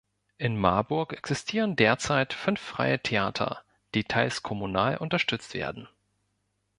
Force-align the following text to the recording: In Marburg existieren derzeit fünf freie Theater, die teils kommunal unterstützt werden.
In 0.39 0.57
Marburg 0.57 1.13
existieren 1.13 1.75
derzeit 1.75 2.33
fünf 2.33 2.59
freie 2.59 2.97
Theater, 3.03 3.63
die 3.93 4.03
teils 4.03 4.41
kommunal 4.41 4.97
unterstützt 4.97 5.53
werden. 5.53 5.87